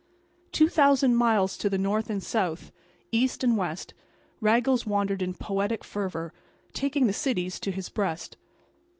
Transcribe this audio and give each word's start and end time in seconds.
Two 0.51 0.67
thousand 0.67 1.15
miles 1.15 1.55
to 1.59 1.69
the 1.69 1.77
north 1.77 2.09
and 2.09 2.23
south, 2.23 2.71
east 3.11 3.43
and 3.43 3.55
west, 3.55 3.93
Raggles 4.39 4.83
wandered 4.83 5.21
in 5.21 5.35
poetic 5.35 5.83
fervor, 5.83 6.33
taking 6.73 7.05
the 7.05 7.13
cities 7.13 7.59
to 7.59 7.69
his 7.69 7.89
breast. 7.89 8.35